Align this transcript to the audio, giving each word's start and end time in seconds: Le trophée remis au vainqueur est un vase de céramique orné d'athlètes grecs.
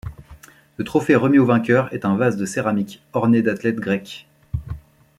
Le 0.77 0.83
trophée 0.83 1.13
remis 1.15 1.37
au 1.37 1.45
vainqueur 1.45 1.93
est 1.93 2.05
un 2.05 2.15
vase 2.17 2.35
de 2.35 2.47
céramique 2.47 3.03
orné 3.13 3.43
d'athlètes 3.43 3.75
grecs. 3.79 4.27